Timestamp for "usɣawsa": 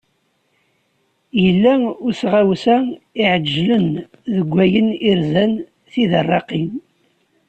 2.07-2.75